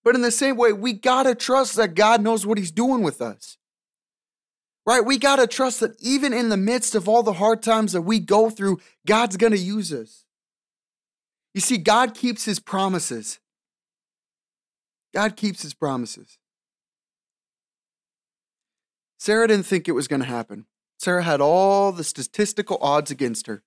But 0.02 0.16
in 0.16 0.22
the 0.22 0.32
same 0.32 0.56
way, 0.56 0.72
we 0.72 0.94
got 0.94 1.24
to 1.24 1.34
trust 1.34 1.76
that 1.76 1.94
God 1.94 2.22
knows 2.22 2.44
what 2.44 2.58
he's 2.58 2.72
doing 2.72 3.02
with 3.02 3.20
us. 3.20 3.58
Right? 4.86 5.04
We 5.04 5.18
got 5.18 5.36
to 5.36 5.46
trust 5.46 5.80
that 5.80 6.00
even 6.00 6.32
in 6.32 6.48
the 6.48 6.56
midst 6.56 6.94
of 6.94 7.08
all 7.08 7.22
the 7.22 7.34
hard 7.34 7.62
times 7.62 7.92
that 7.92 8.02
we 8.02 8.18
go 8.18 8.50
through, 8.50 8.80
God's 9.06 9.36
going 9.36 9.52
to 9.52 9.58
use 9.58 9.92
us. 9.92 10.24
You 11.54 11.60
see, 11.60 11.78
God 11.78 12.14
keeps 12.14 12.44
his 12.44 12.60
promises. 12.60 13.40
God 15.12 15.36
keeps 15.36 15.62
his 15.62 15.74
promises. 15.74 16.38
Sarah 19.18 19.48
didn't 19.48 19.66
think 19.66 19.88
it 19.88 19.92
was 19.92 20.08
going 20.08 20.20
to 20.20 20.26
happen. 20.26 20.66
Sarah 20.98 21.22
had 21.22 21.40
all 21.40 21.92
the 21.92 22.04
statistical 22.04 22.78
odds 22.80 23.10
against 23.10 23.46
her 23.46 23.62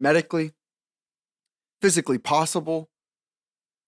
medically, 0.00 0.52
physically 1.80 2.18
possible, 2.18 2.90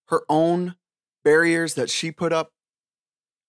her 0.07 0.21
own 0.29 0.75
barriers 1.23 1.73
that 1.73 1.89
she 1.89 2.11
put 2.11 2.31
up. 2.31 2.51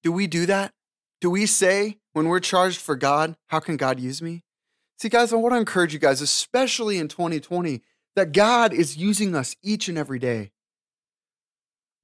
Do 0.03 0.11
we 0.11 0.27
do 0.27 0.47
that? 0.47 0.73
Do 1.21 1.31
we 1.31 1.47
say 1.47 1.99
when 2.13 2.29
we're 2.29 2.41
charged 2.41 2.81
for 2.81 2.97
God, 2.97 3.37
how 3.49 3.61
can 3.61 3.77
God 3.77 4.01
use 4.01 4.21
me? 4.21 4.43
See, 4.99 5.09
guys, 5.09 5.33
I 5.33 5.37
want 5.37 5.53
to 5.53 5.59
encourage 5.59 5.93
you 5.93 5.99
guys, 5.99 6.21
especially 6.21 6.99
in 6.99 7.09
2020, 7.09 7.83
that 8.17 8.33
God 8.33 8.73
is 8.73 8.97
using 8.97 9.35
us 9.35 9.55
each 9.63 9.89
and 9.89 9.97
every 9.97 10.19
day. 10.19 10.51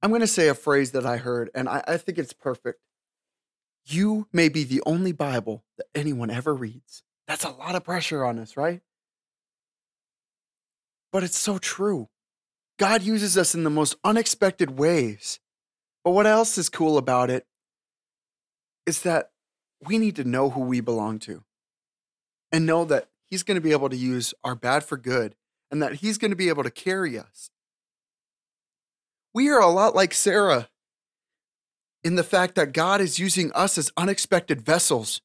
I'm 0.01 0.11
going 0.11 0.21
to 0.21 0.27
say 0.27 0.47
a 0.47 0.53
phrase 0.53 0.91
that 0.91 1.05
I 1.05 1.17
heard, 1.17 1.49
and 1.55 1.67
I, 1.67 1.83
I 1.87 1.97
think 1.97 2.17
it's 2.17 2.33
perfect. 2.33 2.79
You 3.85 4.27
may 4.31 4.47
be 4.47 4.63
the 4.63 4.81
only 4.85 5.11
Bible 5.11 5.63
that 5.77 5.87
anyone 5.93 6.29
ever 6.29 6.53
reads. 6.53 7.03
That's 7.27 7.43
a 7.43 7.49
lot 7.49 7.75
of 7.75 7.83
pressure 7.83 8.23
on 8.23 8.37
us, 8.39 8.55
right? 8.55 8.81
But 11.11 11.23
it's 11.23 11.37
so 11.37 11.57
true. 11.57 12.09
God 12.77 13.01
uses 13.01 13.37
us 13.37 13.55
in 13.55 13.63
the 13.63 13.69
most 13.69 13.95
unexpected 14.03 14.77
ways. 14.77 15.39
But 16.03 16.11
what 16.11 16.27
else 16.27 16.57
is 16.57 16.69
cool 16.69 16.97
about 16.97 17.29
it 17.29 17.45
is 18.85 19.01
that 19.03 19.31
we 19.81 19.97
need 19.97 20.17
to 20.17 20.23
know 20.23 20.49
who 20.49 20.61
we 20.61 20.81
belong 20.81 21.19
to 21.19 21.43
and 22.51 22.65
know 22.65 22.85
that 22.85 23.09
He's 23.29 23.43
going 23.43 23.55
to 23.55 23.61
be 23.61 23.71
able 23.71 23.89
to 23.89 23.95
use 23.95 24.33
our 24.43 24.53
bad 24.53 24.83
for 24.83 24.95
good 24.95 25.33
and 25.73 25.81
that 25.81 25.95
He's 25.95 26.19
going 26.19 26.29
to 26.29 26.37
be 26.37 26.49
able 26.49 26.61
to 26.61 26.69
carry 26.69 27.17
us. 27.17 27.49
We 29.33 29.49
are 29.49 29.59
a 29.59 29.67
lot 29.67 29.95
like 29.95 30.13
Sarah 30.13 30.69
in 32.03 32.13
the 32.13 32.23
fact 32.23 32.53
that 32.55 32.73
God 32.73 33.01
is 33.01 33.17
using 33.17 33.51
us 33.53 33.79
as 33.79 33.91
unexpected 33.97 34.61
vessels 34.61 35.21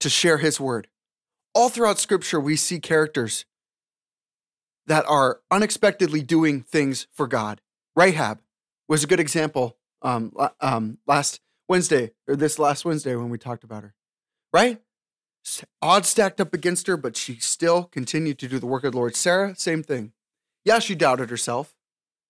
to 0.00 0.08
share 0.08 0.38
His 0.38 0.58
word. 0.58 0.88
All 1.54 1.68
throughout 1.68 1.98
Scripture, 1.98 2.40
we 2.40 2.56
see 2.56 2.80
characters 2.80 3.44
that 4.86 5.04
are 5.06 5.40
unexpectedly 5.50 6.22
doing 6.22 6.62
things 6.62 7.06
for 7.12 7.26
God. 7.26 7.60
Rahab 7.94 8.40
was 8.88 9.04
a 9.04 9.06
good 9.06 9.20
example 9.20 9.76
um, 10.00 10.32
um, 10.62 10.96
last 11.06 11.40
Wednesday 11.68 12.12
or 12.26 12.36
this 12.36 12.58
last 12.58 12.86
Wednesday 12.86 13.14
when 13.16 13.28
we 13.28 13.36
talked 13.36 13.64
about 13.64 13.82
her, 13.82 13.94
right? 14.50 14.80
Odds 15.82 16.08
stacked 16.08 16.40
up 16.40 16.54
against 16.54 16.86
her, 16.86 16.96
but 16.96 17.16
she 17.16 17.36
still 17.36 17.84
continued 17.84 18.38
to 18.38 18.48
do 18.48 18.58
the 18.58 18.66
work 18.66 18.84
of 18.84 18.92
the 18.92 18.98
Lord. 18.98 19.14
Sarah, 19.14 19.54
same 19.56 19.82
thing. 19.82 20.12
Yeah, 20.64 20.78
she 20.78 20.94
doubted 20.94 21.28
herself, 21.30 21.74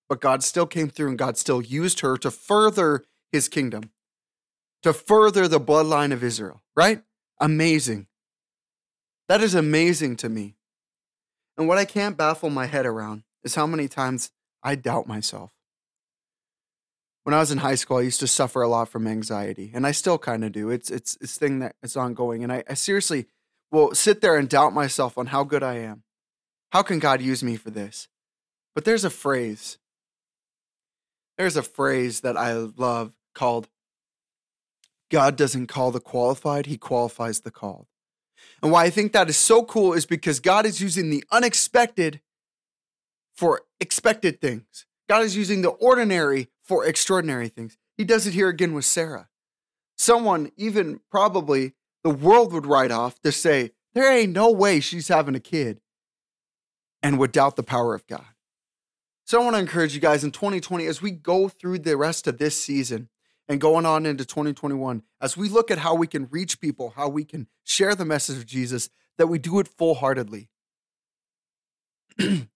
but 0.08 0.20
God 0.20 0.42
still 0.42 0.66
came 0.66 0.88
through 0.90 1.10
and 1.10 1.18
God 1.18 1.38
still 1.38 1.62
used 1.62 2.00
her 2.00 2.16
to 2.18 2.30
further 2.30 3.04
his 3.30 3.48
kingdom, 3.48 3.90
to 4.82 4.92
further 4.92 5.46
the 5.46 5.60
bloodline 5.60 6.12
of 6.12 6.24
Israel, 6.24 6.62
right? 6.76 7.02
Amazing. 7.40 8.08
That 9.28 9.40
is 9.40 9.54
amazing 9.54 10.16
to 10.16 10.28
me. 10.28 10.56
And 11.56 11.68
what 11.68 11.78
I 11.78 11.84
can't 11.84 12.16
baffle 12.16 12.50
my 12.50 12.66
head 12.66 12.84
around 12.84 13.22
is 13.44 13.54
how 13.54 13.66
many 13.66 13.86
times 13.86 14.30
I 14.62 14.74
doubt 14.74 15.06
myself. 15.06 15.53
When 17.24 17.34
I 17.34 17.40
was 17.40 17.50
in 17.50 17.58
high 17.58 17.74
school, 17.74 17.96
I 17.96 18.02
used 18.02 18.20
to 18.20 18.26
suffer 18.26 18.62
a 18.62 18.68
lot 18.68 18.88
from 18.88 19.06
anxiety, 19.06 19.70
and 19.74 19.86
I 19.86 19.92
still 19.92 20.18
kind 20.18 20.44
of 20.44 20.52
do. 20.52 20.70
It's 20.70 20.90
it's 20.90 21.16
it's 21.20 21.36
thing 21.36 21.58
that 21.60 21.74
is 21.82 21.96
ongoing, 21.96 22.42
and 22.42 22.52
I, 22.52 22.62
I 22.68 22.74
seriously 22.74 23.26
will 23.72 23.94
sit 23.94 24.20
there 24.20 24.36
and 24.36 24.48
doubt 24.48 24.72
myself 24.72 25.18
on 25.18 25.26
how 25.26 25.42
good 25.42 25.62
I 25.62 25.78
am. 25.78 26.02
How 26.70 26.82
can 26.82 26.98
God 26.98 27.22
use 27.22 27.42
me 27.42 27.56
for 27.56 27.70
this? 27.70 28.08
But 28.74 28.84
there's 28.84 29.04
a 29.04 29.10
phrase. 29.10 29.78
There's 31.38 31.56
a 31.56 31.62
phrase 31.62 32.20
that 32.20 32.36
I 32.36 32.52
love 32.52 33.12
called 33.34 33.68
God 35.10 35.36
doesn't 35.36 35.68
call 35.68 35.90
the 35.92 36.00
qualified, 36.00 36.66
he 36.66 36.76
qualifies 36.76 37.40
the 37.40 37.50
called. 37.50 37.86
And 38.62 38.72
why 38.72 38.84
I 38.84 38.90
think 38.90 39.12
that 39.12 39.28
is 39.28 39.36
so 39.36 39.62
cool 39.62 39.92
is 39.92 40.06
because 40.06 40.40
God 40.40 40.66
is 40.66 40.80
using 40.80 41.10
the 41.10 41.24
unexpected 41.30 42.20
for 43.34 43.62
expected 43.80 44.40
things. 44.40 44.86
God 45.08 45.22
is 45.22 45.36
using 45.36 45.62
the 45.62 45.70
ordinary 45.70 46.48
for 46.62 46.84
extraordinary 46.84 47.48
things. 47.48 47.76
He 47.96 48.04
does 48.04 48.26
it 48.26 48.34
here 48.34 48.48
again 48.48 48.74
with 48.74 48.84
Sarah. 48.84 49.28
Someone, 49.96 50.50
even 50.56 51.00
probably 51.10 51.74
the 52.02 52.10
world 52.10 52.52
would 52.52 52.66
write 52.66 52.90
off 52.90 53.20
to 53.20 53.32
say, 53.32 53.72
there 53.94 54.10
ain't 54.10 54.32
no 54.32 54.50
way 54.50 54.80
she's 54.80 55.08
having 55.08 55.34
a 55.34 55.40
kid, 55.40 55.80
and 57.02 57.18
would 57.18 57.32
doubt 57.32 57.56
the 57.56 57.62
power 57.62 57.94
of 57.94 58.06
God. 58.06 58.24
So 59.24 59.40
I 59.40 59.44
want 59.44 59.56
to 59.56 59.60
encourage 59.60 59.94
you 59.94 60.00
guys 60.00 60.24
in 60.24 60.32
2020, 60.32 60.86
as 60.86 61.00
we 61.00 61.10
go 61.12 61.48
through 61.48 61.78
the 61.78 61.96
rest 61.96 62.26
of 62.26 62.38
this 62.38 62.62
season, 62.62 63.08
and 63.48 63.60
going 63.60 63.84
on 63.86 64.06
into 64.06 64.24
2021, 64.24 65.02
as 65.20 65.36
we 65.36 65.48
look 65.48 65.70
at 65.70 65.78
how 65.78 65.94
we 65.94 66.06
can 66.06 66.28
reach 66.30 66.60
people, 66.60 66.94
how 66.96 67.08
we 67.08 67.24
can 67.24 67.46
share 67.62 67.94
the 67.94 68.04
message 68.04 68.38
of 68.38 68.46
Jesus, 68.46 68.88
that 69.18 69.26
we 69.26 69.38
do 69.38 69.58
it 69.58 69.68
full 69.68 69.96
heartedly. 69.96 70.48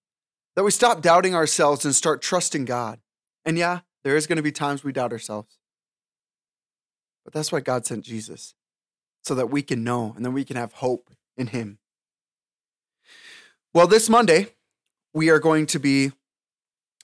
that 0.59 0.65
we 0.65 0.73
stop 0.73 1.01
doubting 1.01 1.37
ourselves 1.37 1.85
and 1.85 1.95
start 1.95 2.21
trusting 2.21 2.65
God. 2.65 2.99
And 3.45 3.57
yeah, 3.57 3.83
there 4.03 4.17
is 4.17 4.27
going 4.27 4.39
to 4.39 4.43
be 4.43 4.51
times 4.51 4.83
we 4.83 4.91
doubt 4.91 5.13
ourselves. 5.13 5.57
But 7.25 7.33
that's 7.33 7.53
why 7.53 7.61
God 7.61 7.87
sent 7.87 8.05
Jesus, 8.05 8.55
so 9.23 9.37
that 9.37 9.51
we 9.51 9.63
can 9.63 9.85
know 9.85 10.13
and 10.17 10.25
then 10.25 10.33
we 10.33 10.45
can 10.45 10.57
have 10.57 10.73
hope 10.73 11.11
in 11.37 11.47
Him. 11.47 11.79
Well, 13.73 13.87
this 13.87 14.09
Monday, 14.09 14.49
we 15.15 15.31
are 15.31 15.39
going 15.39 15.67
to 15.67 15.79
be 15.79 16.11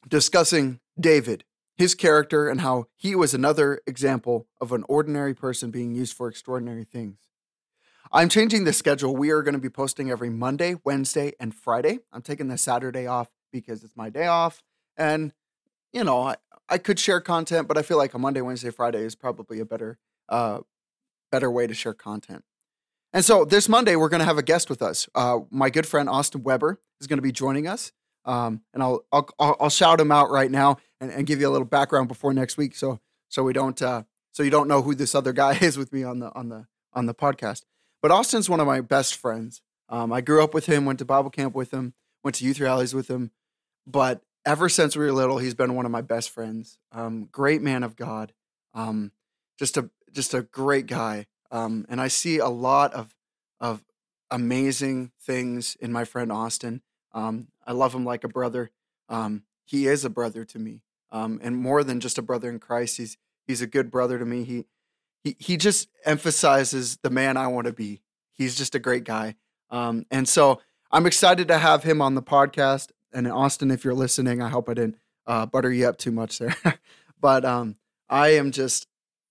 discussing 0.08 0.80
David 0.98 1.44
his 1.76 1.94
character 1.94 2.48
and 2.48 2.60
how 2.60 2.86
he 2.96 3.14
was 3.14 3.34
another 3.34 3.80
example 3.86 4.48
of 4.60 4.72
an 4.72 4.84
ordinary 4.88 5.32
person 5.32 5.70
being 5.70 5.94
used 5.94 6.16
for 6.16 6.26
extraordinary 6.26 6.82
things. 6.82 7.18
I'm 8.10 8.28
changing 8.28 8.64
the 8.64 8.72
schedule. 8.72 9.14
We 9.14 9.30
are 9.30 9.42
going 9.42 9.54
to 9.54 9.60
be 9.60 9.70
posting 9.70 10.10
every 10.10 10.30
Monday, 10.30 10.74
Wednesday, 10.84 11.34
and 11.38 11.54
Friday. 11.54 12.00
I'm 12.12 12.22
taking 12.22 12.48
the 12.48 12.58
Saturday 12.58 13.06
off 13.06 13.28
because 13.54 13.84
it's 13.84 13.96
my 13.96 14.10
day 14.10 14.26
off. 14.26 14.62
And, 14.96 15.32
you 15.92 16.04
know, 16.04 16.22
I, 16.22 16.36
I 16.68 16.76
could 16.76 16.98
share 16.98 17.20
content, 17.20 17.68
but 17.68 17.78
I 17.78 17.82
feel 17.82 17.96
like 17.96 18.12
a 18.12 18.18
Monday, 18.18 18.40
Wednesday, 18.40 18.70
Friday 18.70 19.02
is 19.02 19.14
probably 19.14 19.60
a 19.60 19.64
better 19.64 19.98
uh, 20.28 20.60
better 21.30 21.50
way 21.50 21.66
to 21.66 21.74
share 21.74 21.94
content. 21.94 22.44
And 23.12 23.24
so 23.24 23.44
this 23.44 23.68
Monday, 23.68 23.94
we're 23.94 24.08
going 24.08 24.20
to 24.20 24.26
have 24.26 24.38
a 24.38 24.42
guest 24.42 24.68
with 24.68 24.82
us. 24.82 25.08
Uh, 25.14 25.40
my 25.50 25.70
good 25.70 25.86
friend 25.86 26.08
Austin 26.08 26.42
Weber 26.42 26.80
is 27.00 27.06
going 27.06 27.18
to 27.18 27.22
be 27.22 27.32
joining 27.32 27.68
us. 27.68 27.92
Um, 28.24 28.62
and 28.72 28.82
I'll, 28.82 29.04
I'll 29.12 29.28
I'll 29.38 29.70
shout 29.70 30.00
him 30.00 30.10
out 30.10 30.30
right 30.30 30.50
now 30.50 30.78
and, 31.00 31.10
and 31.10 31.26
give 31.26 31.40
you 31.40 31.48
a 31.48 31.52
little 31.52 31.66
background 31.66 32.08
before 32.08 32.32
next 32.32 32.56
week, 32.56 32.74
so 32.74 32.98
so 33.28 33.42
we 33.42 33.52
don't 33.52 33.80
uh, 33.82 34.04
so 34.32 34.42
you 34.42 34.50
don't 34.50 34.66
know 34.66 34.82
who 34.82 34.94
this 34.94 35.14
other 35.14 35.32
guy 35.32 35.58
is 35.60 35.76
with 35.76 35.92
me 35.92 36.02
on 36.02 36.18
the 36.20 36.34
on 36.34 36.48
the 36.48 36.66
on 36.92 37.06
the 37.06 37.14
podcast. 37.14 37.62
But 38.00 38.10
Austin's 38.10 38.48
one 38.48 38.60
of 38.60 38.66
my 38.66 38.80
best 38.80 39.14
friends. 39.14 39.60
Um, 39.90 40.12
I 40.12 40.22
grew 40.22 40.42
up 40.42 40.54
with 40.54 40.66
him, 40.66 40.86
went 40.86 40.98
to 41.00 41.04
Bible 41.04 41.30
camp 41.30 41.54
with 41.54 41.70
him, 41.70 41.92
went 42.22 42.36
to 42.36 42.44
youth 42.44 42.58
rallies 42.58 42.94
with 42.94 43.08
him. 43.08 43.30
But 43.86 44.22
ever 44.46 44.68
since 44.68 44.96
we 44.96 45.04
were 45.04 45.12
little, 45.12 45.38
he's 45.38 45.54
been 45.54 45.74
one 45.74 45.86
of 45.86 45.92
my 45.92 46.00
best 46.00 46.30
friends. 46.30 46.78
Um, 46.92 47.28
great 47.30 47.62
man 47.62 47.82
of 47.82 47.96
God, 47.96 48.32
um, 48.74 49.12
just 49.58 49.76
a 49.76 49.90
just 50.12 50.34
a 50.34 50.42
great 50.42 50.86
guy. 50.86 51.26
Um, 51.50 51.86
and 51.88 52.00
I 52.00 52.08
see 52.08 52.38
a 52.38 52.48
lot 52.48 52.94
of 52.94 53.14
of 53.60 53.84
amazing 54.30 55.12
things 55.20 55.76
in 55.80 55.92
my 55.92 56.04
friend 56.04 56.32
Austin. 56.32 56.82
Um, 57.12 57.48
I 57.66 57.72
love 57.72 57.94
him 57.94 58.04
like 58.04 58.24
a 58.24 58.28
brother. 58.28 58.70
Um, 59.08 59.44
he 59.64 59.86
is 59.86 60.04
a 60.04 60.10
brother 60.10 60.44
to 60.44 60.58
me, 60.58 60.82
um, 61.12 61.40
and 61.42 61.56
more 61.56 61.84
than 61.84 62.00
just 62.00 62.18
a 62.18 62.22
brother 62.22 62.50
in 62.50 62.58
Christ. 62.58 62.96
He's 62.96 63.16
he's 63.46 63.62
a 63.62 63.66
good 63.66 63.90
brother 63.90 64.18
to 64.18 64.24
me. 64.24 64.44
He 64.44 64.64
he 65.22 65.36
he 65.38 65.56
just 65.56 65.88
emphasizes 66.04 66.98
the 67.02 67.10
man 67.10 67.36
I 67.36 67.46
want 67.48 67.66
to 67.66 67.72
be. 67.72 68.00
He's 68.32 68.56
just 68.56 68.74
a 68.74 68.80
great 68.80 69.04
guy, 69.04 69.36
and 69.70 70.28
so 70.28 70.60
I'm 70.90 71.06
excited 71.06 71.48
to 71.48 71.58
have 71.58 71.82
him 71.84 72.00
on 72.02 72.14
the 72.14 72.22
podcast. 72.22 72.90
And 73.14 73.28
Austin, 73.28 73.70
if 73.70 73.84
you're 73.84 73.94
listening, 73.94 74.42
I 74.42 74.48
hope 74.48 74.68
I 74.68 74.74
didn't 74.74 74.96
uh, 75.26 75.46
butter 75.46 75.72
you 75.72 75.88
up 75.88 75.96
too 75.96 76.10
much 76.10 76.38
there, 76.38 76.56
but 77.20 77.44
um, 77.44 77.76
I 78.08 78.28
am 78.30 78.50
just 78.50 78.86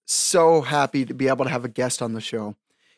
so 0.05 0.61
happy 0.61 1.05
to 1.05 1.13
be 1.13 1.27
able 1.27 1.45
to 1.45 1.51
have 1.51 1.65
a 1.65 1.69
guest 1.69 2.01
on 2.01 2.13
the 2.13 2.21
show. 2.21 2.55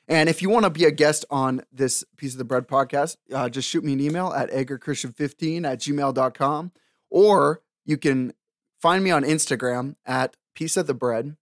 And 0.07 0.29
if 0.29 0.41
you 0.41 0.49
want 0.49 0.65
to 0.65 0.69
be 0.69 0.85
a 0.85 0.91
guest 0.91 1.25
on 1.31 1.63
this 1.71 2.03
Piece 2.15 2.33
of 2.33 2.37
the 2.37 2.45
Bread 2.45 2.67
podcast, 2.67 3.17
uh, 3.33 3.49
just 3.49 3.67
shoot 3.67 3.83
me 3.83 3.93
an 3.93 3.99
email 3.99 4.31
at 4.33 4.51
edgarchristian15 4.51 5.65
at 5.65 5.79
gmail.com. 5.79 6.71
Or 7.09 7.61
you 7.85 7.97
can 7.97 8.33
find 8.79 9.03
me 9.03 9.09
on 9.09 9.23
Instagram 9.23 9.95
at 10.05 10.37
Piece 10.53 10.77
of 10.77 10.85
the 10.85 10.93
Bread. 10.93 11.37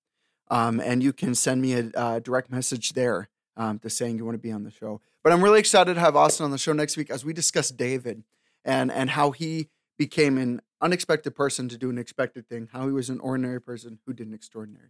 Um, 0.50 0.80
and 0.80 1.04
you 1.04 1.12
can 1.12 1.36
send 1.36 1.62
me 1.62 1.74
a 1.74 1.92
uh, 1.96 2.20
direct 2.20 2.52
message 2.52 2.94
there 2.94 3.28
um, 3.58 3.80
to 3.80 3.90
saying 3.90 4.18
you 4.18 4.26
want 4.26 4.36
to 4.36 4.42
be 4.42 4.52
on 4.52 4.64
the 4.64 4.72
show. 4.72 5.02
But 5.24 5.34
I'm 5.34 5.44
really 5.44 5.60
excited 5.60 5.96
to 5.96 6.00
have 6.00 6.16
Austin 6.16 6.46
on 6.46 6.52
the 6.52 6.58
show 6.58 6.74
next 6.74 6.96
week 6.96 7.10
as 7.10 7.26
we 7.26 7.34
discuss 7.34 7.70
David 7.70 8.24
and, 8.66 8.92
and 8.92 9.12
how 9.12 9.32
he 9.32 9.70
became 9.98 10.38
an 10.38 10.62
unexpected 10.82 11.32
person 11.32 11.70
to 11.70 11.78
do 11.78 11.90
an 11.90 11.98
expected 11.98 12.48
thing, 12.48 12.70
how 12.72 12.86
he 12.86 12.92
was 12.92 13.10
an 13.10 13.20
ordinary 13.20 13.62
person 13.62 14.00
who 14.06 14.14
did 14.14 14.28
an 14.28 14.34
extraordinary. 14.34 14.90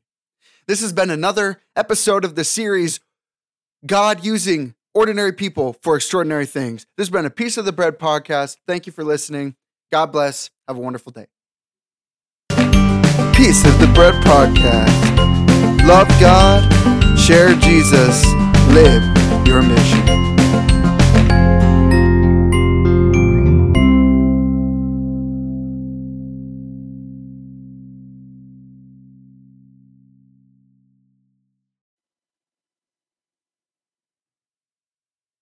This 0.68 0.82
has 0.82 0.94
been 0.94 1.10
another 1.10 1.62
episode 1.76 2.26
of 2.26 2.36
the 2.36 2.44
series 2.44 3.00
God 3.86 4.26
using 4.26 4.76
ordinary 4.94 5.34
people 5.34 5.74
for 5.82 5.96
extraordinary 5.96 6.46
things. 6.46 6.86
This 6.98 7.08
has 7.08 7.10
been 7.10 7.26
a 7.26 7.30
Piece 7.30 7.58
of 7.58 7.66
the 7.66 7.72
Bread 7.72 8.00
podcast. 8.00 8.58
Thank 8.68 8.86
you 8.86 8.94
for 8.94 9.04
listening. 9.04 9.56
God 9.92 10.08
bless. 10.08 10.50
Have 10.68 10.78
a 10.78 10.82
wonderful 10.82 11.12
day. 11.12 11.28
Piece 13.36 13.66
of 13.66 13.80
the 13.80 13.92
Bread 13.94 14.14
podcast. 14.24 15.04
Love 15.86 16.08
God, 16.20 17.20
share 17.20 17.54
Jesus, 17.56 18.26
live 18.70 19.04
your 19.46 19.62
mission. 19.62 20.33